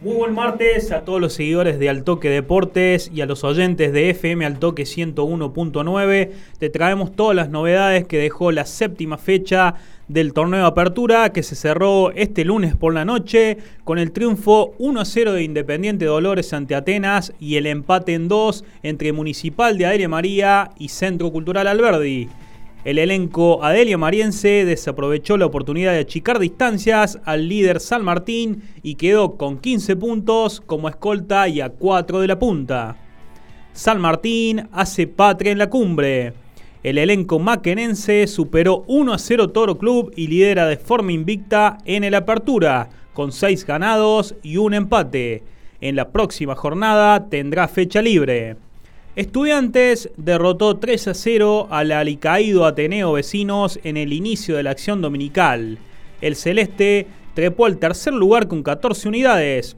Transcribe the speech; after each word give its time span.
Muy 0.00 0.14
buen 0.14 0.32
martes 0.32 0.92
a 0.92 1.00
todos 1.00 1.20
los 1.20 1.32
seguidores 1.32 1.80
de 1.80 1.88
Altoque 1.88 2.30
Deportes 2.30 3.10
y 3.12 3.20
a 3.20 3.26
los 3.26 3.42
oyentes 3.42 3.92
de 3.92 4.10
FM 4.10 4.46
Altoque 4.46 4.84
101.9. 4.84 6.30
Te 6.56 6.70
traemos 6.70 7.16
todas 7.16 7.34
las 7.34 7.50
novedades 7.50 8.06
que 8.06 8.18
dejó 8.18 8.52
la 8.52 8.64
séptima 8.64 9.18
fecha 9.18 9.74
del 10.06 10.34
torneo 10.34 10.60
de 10.60 10.66
apertura 10.66 11.32
que 11.32 11.42
se 11.42 11.56
cerró 11.56 12.12
este 12.12 12.44
lunes 12.44 12.76
por 12.76 12.94
la 12.94 13.04
noche 13.04 13.58
con 13.82 13.98
el 13.98 14.12
triunfo 14.12 14.72
1-0 14.78 15.32
de 15.32 15.42
Independiente 15.42 16.04
Dolores 16.04 16.52
ante 16.52 16.76
Atenas 16.76 17.32
y 17.40 17.56
el 17.56 17.66
empate 17.66 18.14
en 18.14 18.28
2 18.28 18.64
entre 18.84 19.12
Municipal 19.12 19.78
de 19.78 19.86
Adelia 19.86 20.08
María 20.08 20.70
y 20.78 20.90
Centro 20.90 21.32
Cultural 21.32 21.66
Alberdi. 21.66 22.28
El 22.84 22.98
elenco 22.98 23.64
Adelia 23.64 23.98
Mariense 23.98 24.64
desaprovechó 24.64 25.36
la 25.36 25.46
oportunidad 25.46 25.92
de 25.92 25.98
achicar 25.98 26.38
distancias 26.38 27.18
al 27.24 27.48
líder 27.48 27.80
San 27.80 28.04
Martín 28.04 28.62
y 28.82 28.94
quedó 28.94 29.36
con 29.36 29.58
15 29.58 29.96
puntos 29.96 30.60
como 30.60 30.88
escolta 30.88 31.48
y 31.48 31.60
a 31.60 31.70
4 31.70 32.20
de 32.20 32.28
la 32.28 32.38
punta. 32.38 32.96
San 33.72 34.00
Martín 34.00 34.68
hace 34.72 35.08
patria 35.08 35.50
en 35.50 35.58
la 35.58 35.68
cumbre. 35.68 36.34
El 36.84 36.98
elenco 36.98 37.40
maquenense 37.40 38.28
superó 38.28 38.84
1 38.86 39.12
a 39.12 39.18
0 39.18 39.50
Toro 39.50 39.76
Club 39.76 40.12
y 40.14 40.28
lidera 40.28 40.66
de 40.66 40.76
forma 40.76 41.12
invicta 41.12 41.78
en 41.84 42.04
el 42.04 42.14
Apertura, 42.14 42.90
con 43.12 43.32
6 43.32 43.66
ganados 43.66 44.36
y 44.44 44.56
un 44.56 44.74
empate. 44.74 45.42
En 45.80 45.96
la 45.96 46.10
próxima 46.10 46.54
jornada 46.54 47.28
tendrá 47.28 47.66
fecha 47.66 48.00
libre. 48.00 48.56
Estudiantes 49.18 50.12
derrotó 50.16 50.76
3 50.76 51.08
a 51.08 51.14
0 51.14 51.66
al 51.70 51.90
alicaído 51.90 52.64
Ateneo 52.64 53.14
Vecinos 53.14 53.80
en 53.82 53.96
el 53.96 54.12
inicio 54.12 54.56
de 54.56 54.62
la 54.62 54.70
acción 54.70 55.02
dominical. 55.02 55.78
El 56.20 56.36
Celeste 56.36 57.08
trepó 57.34 57.66
al 57.66 57.78
tercer 57.78 58.12
lugar 58.12 58.46
con 58.46 58.62
14 58.62 59.08
unidades. 59.08 59.76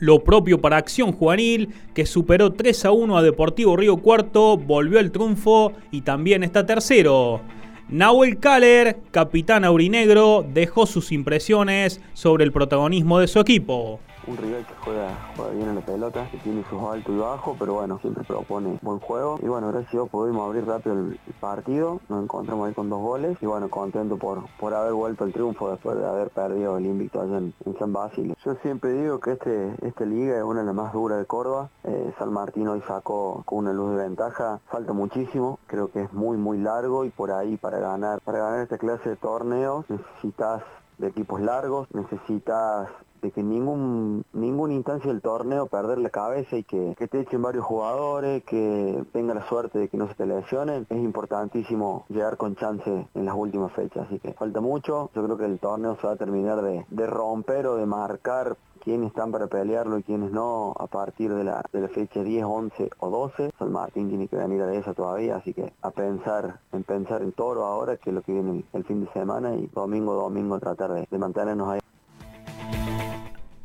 Lo 0.00 0.24
propio 0.24 0.60
para 0.60 0.78
Acción 0.78 1.12
Juvenil, 1.12 1.68
que 1.94 2.04
superó 2.04 2.52
3 2.52 2.86
a 2.86 2.90
1 2.90 3.16
a 3.16 3.22
Deportivo 3.22 3.76
Río 3.76 3.98
Cuarto, 3.98 4.56
volvió 4.56 4.98
al 4.98 5.12
triunfo 5.12 5.72
y 5.92 6.00
también 6.00 6.42
está 6.42 6.66
tercero. 6.66 7.42
Nahuel 7.88 8.40
Kaller, 8.40 8.96
capitán 9.12 9.64
aurinegro, 9.64 10.44
dejó 10.52 10.86
sus 10.86 11.12
impresiones 11.12 12.00
sobre 12.12 12.42
el 12.42 12.50
protagonismo 12.50 13.20
de 13.20 13.28
su 13.28 13.38
equipo 13.38 14.00
un 14.26 14.36
rival 14.36 14.66
que 14.66 14.74
juega, 14.84 15.32
juega 15.36 15.52
bien 15.52 15.68
en 15.68 15.74
la 15.76 15.80
pelota, 15.80 16.28
que 16.30 16.38
tiene 16.38 16.64
sus 16.68 16.82
altos 16.82 17.14
y 17.14 17.18
bajos, 17.18 17.56
pero 17.58 17.74
bueno, 17.74 17.98
siempre 18.00 18.24
propone 18.24 18.78
buen 18.82 18.98
juego. 19.00 19.38
Y 19.42 19.46
bueno, 19.46 19.68
gracias 19.68 19.88
a 19.88 19.96
Dios 19.96 20.08
pudimos 20.08 20.46
abrir 20.46 20.66
rápido 20.66 20.94
el, 20.94 21.20
partido, 21.40 22.00
nos 22.08 22.22
encontramos 22.22 22.68
ahí 22.68 22.74
con 22.74 22.88
dos 22.88 23.00
goles 23.00 23.36
y 23.42 23.46
bueno, 23.46 23.68
contento 23.68 24.16
por, 24.16 24.44
por 24.58 24.72
haber 24.72 24.94
vuelto 24.94 25.24
el 25.24 25.32
triunfo 25.32 25.70
después 25.70 25.98
de 25.98 26.06
haber 26.06 26.30
perdido 26.30 26.78
el 26.78 26.86
invicto 26.86 27.20
allá 27.20 27.38
en, 27.38 27.52
San 27.78 27.92
Basilio. 27.92 28.34
Yo 28.44 28.54
siempre 28.62 28.92
digo 28.92 29.20
que 29.20 29.32
este, 29.32 29.74
esta 29.82 30.04
liga 30.04 30.36
es 30.36 30.42
una 30.44 30.60
de 30.60 30.66
las 30.66 30.74
más 30.74 30.92
duras 30.92 31.18
de 31.18 31.26
Córdoba. 31.26 31.68
Eh, 31.82 32.14
San 32.18 32.32
Martín 32.32 32.68
hoy 32.68 32.82
sacó 32.86 33.42
con 33.44 33.58
una 33.58 33.72
luz 33.72 33.90
de 33.90 34.04
ventaja, 34.04 34.60
falta 34.70 34.92
muchísimo, 34.92 35.58
creo 35.66 35.90
que 35.90 36.02
es 36.02 36.12
muy 36.12 36.38
muy 36.38 36.58
largo 36.58 37.04
y 37.04 37.10
por 37.10 37.30
ahí 37.30 37.56
para 37.56 37.78
ganar, 37.78 38.20
para 38.20 38.38
ganar 38.38 38.60
esta 38.60 38.78
clase 38.78 39.10
de 39.10 39.16
torneos 39.16 39.84
necesitas 39.88 40.62
de 40.98 41.08
equipos 41.08 41.40
largos, 41.40 41.88
necesitas 41.92 42.88
de 43.24 43.30
que 43.30 43.42
ningún 43.42 44.22
ninguna 44.34 44.74
instancia 44.74 45.10
del 45.10 45.22
torneo 45.22 45.66
perder 45.66 45.96
la 45.98 46.10
cabeza 46.10 46.58
y 46.58 46.64
que, 46.64 46.94
te 46.94 47.20
echen 47.20 47.40
varios 47.40 47.64
jugadores, 47.64 48.44
que 48.44 49.02
tenga 49.12 49.32
la 49.32 49.48
suerte 49.48 49.78
de 49.78 49.88
que 49.88 49.96
no 49.96 50.08
se 50.08 50.14
te 50.14 50.26
lesionen, 50.26 50.86
es 50.90 50.98
importantísimo 50.98 52.04
llegar 52.10 52.36
con 52.36 52.54
chance 52.56 53.08
en 53.14 53.24
las 53.24 53.34
últimas 53.34 53.72
fechas, 53.72 54.06
así 54.06 54.18
que 54.18 54.34
falta 54.34 54.60
mucho, 54.60 55.10
yo 55.14 55.24
creo 55.24 55.38
que 55.38 55.46
el 55.46 55.58
torneo 55.58 55.96
se 56.00 56.06
va 56.06 56.12
a 56.12 56.16
terminar 56.16 56.60
de, 56.62 57.06
romper 57.06 57.66
o 57.66 57.76
de 57.76 57.86
marcar 57.86 58.56
quiénes 58.80 59.08
están 59.08 59.32
para 59.32 59.46
pelearlo 59.46 59.98
y 59.98 60.02
quiénes 60.02 60.30
no 60.30 60.74
a 60.78 60.86
partir 60.86 61.32
de 61.32 61.44
la, 61.44 61.64
de 61.72 61.80
la 61.80 61.88
fecha 61.88 62.22
10, 62.22 62.44
11 62.44 62.90
o 62.98 63.10
12. 63.10 63.52
San 63.58 63.72
Martín 63.72 64.08
tiene 64.08 64.28
que 64.28 64.36
venir 64.36 64.60
a 64.62 64.74
esa 64.74 64.92
todavía, 64.92 65.36
así 65.36 65.54
que 65.54 65.72
a 65.80 65.90
pensar 65.90 66.60
en 66.72 66.82
pensar 66.82 67.22
en 67.22 67.32
Toro 67.32 67.64
ahora, 67.64 67.96
que 67.96 68.10
es 68.10 68.14
lo 68.14 68.22
que 68.22 68.32
viene 68.32 68.64
el, 68.72 68.84
fin 68.84 69.02
de 69.02 69.10
semana 69.12 69.54
y 69.54 69.68
domingo, 69.68 70.14
domingo 70.14 70.58
tratar 70.58 70.92
de, 70.92 71.08
de 71.10 71.18
mantenernos 71.18 71.68
ahí. 71.68 71.80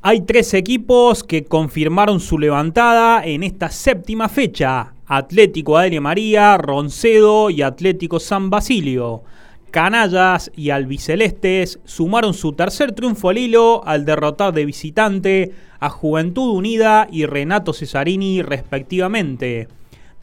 Hay 0.01 0.21
tres 0.21 0.53
equipos 0.53 1.25
que 1.25 1.43
confirmaron 1.43 2.21
su 2.21 2.39
levantada 2.39 3.21
en 3.25 3.43
esta 3.43 3.69
séptima 3.69 4.29
fecha. 4.29 4.93
Atlético 5.05 5.77
Adria 5.77 5.99
María, 5.99 6.57
Roncedo 6.57 7.49
y 7.49 7.63
Atlético 7.63 8.21
San 8.21 8.49
Basilio. 8.49 9.23
Canallas 9.71 10.51
y 10.55 10.69
Albicelestes 10.69 11.81
sumaron 11.83 12.33
su 12.33 12.53
tercer 12.53 12.93
triunfo 12.93 13.27
al 13.27 13.39
hilo 13.39 13.85
al 13.85 14.05
derrotar 14.05 14.53
de 14.53 14.63
visitante 14.63 15.51
a 15.81 15.89
Juventud 15.89 16.55
Unida 16.55 17.09
y 17.11 17.25
Renato 17.25 17.73
Cesarini 17.73 18.41
respectivamente, 18.41 19.67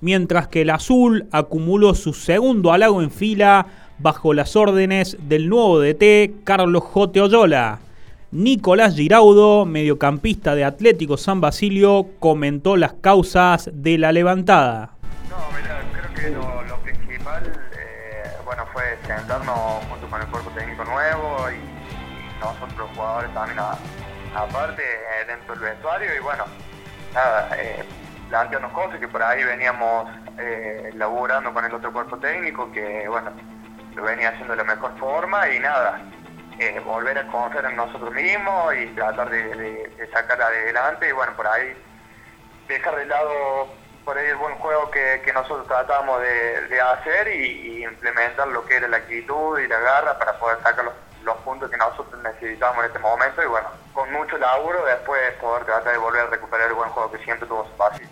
mientras 0.00 0.48
que 0.48 0.62
el 0.62 0.70
Azul 0.70 1.26
acumuló 1.32 1.94
su 1.94 2.14
segundo 2.14 2.72
halago 2.72 3.02
en 3.02 3.10
fila 3.10 3.66
bajo 3.98 4.32
las 4.32 4.56
órdenes 4.56 5.18
del 5.28 5.50
nuevo 5.50 5.80
DT 5.80 6.44
Carlos 6.44 6.82
J. 6.82 7.22
Oyola. 7.22 7.85
Nicolás 8.32 8.96
Giraudo, 8.96 9.64
mediocampista 9.64 10.54
de 10.54 10.64
Atlético 10.64 11.16
San 11.16 11.40
Basilio, 11.40 12.06
comentó 12.18 12.76
las 12.76 12.94
causas 12.94 13.70
de 13.72 13.98
la 13.98 14.10
levantada. 14.10 14.90
No, 15.30 15.36
mira, 15.56 15.80
creo 15.92 16.14
que 16.14 16.66
lo, 16.68 16.76
principal 16.78 17.44
eh, 17.46 18.24
bueno, 18.44 18.64
fue 18.72 18.98
sentarnos 19.06 19.84
junto 19.88 20.08
con 20.08 20.20
el 20.20 20.26
cuerpo 20.28 20.50
técnico 20.50 20.84
nuevo 20.84 21.50
y, 21.50 21.76
nosotros 22.40 22.90
jugadores 22.94 23.32
también 23.32 23.58
aparte 24.34 24.82
eh, 24.82 25.24
dentro 25.26 25.54
del 25.54 25.70
vestuario 25.70 26.14
y 26.14 26.18
bueno, 26.20 26.44
nada, 27.14 27.48
eh, 27.56 27.84
plantearnos 28.28 28.72
cosas 28.72 29.00
que 29.00 29.08
por 29.08 29.22
ahí 29.22 29.42
veníamos 29.44 30.08
eh, 30.38 30.90
laburando 30.94 31.52
con 31.52 31.64
el 31.64 31.72
otro 31.72 31.92
cuerpo 31.92 32.18
técnico 32.18 32.70
que 32.72 33.08
bueno, 33.08 33.30
lo 33.94 34.02
venía 34.02 34.28
haciendo 34.30 34.52
de 34.52 34.58
la 34.58 34.64
mejor 34.64 34.96
forma 34.98 35.48
y 35.48 35.58
nada, 35.60 36.02
eh, 36.58 36.80
volver 36.80 37.18
a 37.18 37.26
confiar 37.26 37.66
en 37.66 37.76
nosotros 37.76 38.12
mismos 38.14 38.74
y 38.74 38.86
tratar 38.94 39.28
de, 39.28 40.08
sacar 40.12 40.40
adelante 40.40 41.08
y 41.08 41.12
bueno, 41.12 41.32
por 41.36 41.46
ahí 41.46 41.76
dejar 42.66 42.96
de 42.96 43.06
lado 43.06 43.68
por 44.04 44.16
ahí 44.16 44.28
el 44.28 44.36
buen 44.36 44.54
juego 44.54 44.90
que, 44.90 45.20
nosotros 45.34 45.66
tratamos 45.66 46.20
de, 46.22 46.80
hacer 46.80 47.28
y, 47.28 47.84
implementar 47.84 48.48
lo 48.48 48.64
que 48.64 48.76
era 48.76 48.88
la 48.88 48.98
actitud 48.98 49.58
y 49.58 49.68
la 49.68 49.78
garra 49.80 50.18
para 50.18 50.38
poder 50.38 50.58
sacar 50.62 50.84
los, 51.24 51.36
puntos 51.44 51.70
que 51.70 51.76
nosotros 51.76 52.22
necesitamos 52.22 52.78
en 52.78 52.84
este 52.86 52.98
momento 53.00 53.42
y 53.42 53.46
bueno, 53.46 53.68
con 53.92 54.10
mucho 54.12 54.38
laburo 54.38 54.84
después 54.86 55.20
poder 55.40 55.64
tratar 55.64 55.92
de 55.92 55.98
volver 55.98 56.22
a 56.22 56.26
recuperar 56.26 56.68
el 56.68 56.74
buen 56.74 56.88
juego 56.90 57.10
que 57.10 57.18
siempre 57.18 57.48
tuvo 57.48 57.66
su 57.66 57.76
fácil. 57.76 58.08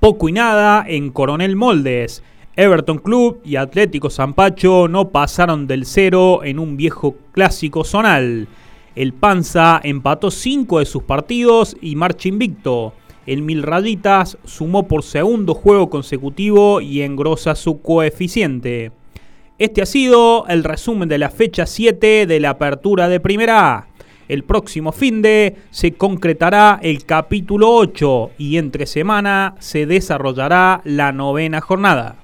Poco 0.00 0.28
y 0.28 0.32
nada 0.32 0.84
en 0.86 1.10
Coronel 1.10 1.56
Moldes. 1.56 2.22
Everton 2.56 2.98
Club 2.98 3.40
y 3.44 3.56
Atlético 3.56 4.10
Zampacho 4.10 4.86
no 4.86 5.10
pasaron 5.10 5.66
del 5.66 5.84
cero 5.86 6.44
en 6.44 6.60
un 6.60 6.76
viejo 6.76 7.16
clásico 7.32 7.82
zonal. 7.82 8.46
El 8.94 9.12
Panza 9.12 9.80
empató 9.82 10.30
cinco 10.30 10.78
de 10.78 10.84
sus 10.84 11.02
partidos 11.02 11.76
y 11.80 11.96
marcha 11.96 12.28
invicto. 12.28 12.92
El 13.26 13.42
Mil 13.42 13.64
Rayitas 13.64 14.38
sumó 14.44 14.86
por 14.86 15.02
segundo 15.02 15.54
juego 15.54 15.90
consecutivo 15.90 16.80
y 16.80 17.02
engrosa 17.02 17.56
su 17.56 17.82
coeficiente. 17.82 18.92
Este 19.58 19.82
ha 19.82 19.86
sido 19.86 20.46
el 20.46 20.62
resumen 20.62 21.08
de 21.08 21.18
la 21.18 21.30
fecha 21.30 21.66
7 21.66 22.26
de 22.26 22.40
la 22.40 22.50
apertura 22.50 23.08
de 23.08 23.18
Primera. 23.18 23.88
El 24.28 24.44
próximo 24.44 24.92
fin 24.92 25.22
de 25.22 25.56
se 25.70 25.94
concretará 25.94 26.78
el 26.82 27.04
capítulo 27.04 27.74
8 27.74 28.30
y 28.38 28.58
entre 28.58 28.86
semana 28.86 29.56
se 29.58 29.86
desarrollará 29.86 30.82
la 30.84 31.10
novena 31.10 31.60
jornada. 31.60 32.23